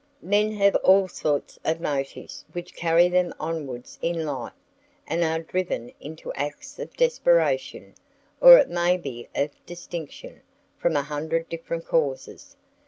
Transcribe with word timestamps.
Men 0.23 0.53
have 0.53 0.73
all 0.77 1.07
sorts 1.07 1.59
of 1.63 1.79
motives 1.79 2.43
which 2.53 2.75
carry 2.75 3.07
them 3.07 3.35
onwards 3.39 3.99
in 4.01 4.25
life, 4.25 4.51
and 5.05 5.23
are 5.23 5.43
driven 5.43 5.91
into 5.99 6.33
acts 6.33 6.79
of 6.79 6.97
desperation, 6.97 7.93
or 8.39 8.57
it 8.57 8.67
may 8.67 8.97
be 8.97 9.29
of 9.35 9.51
distinction, 9.67 10.41
from 10.75 10.95
a 10.95 11.03
hundred 11.03 11.49
different 11.49 11.85
causes. 11.85 12.55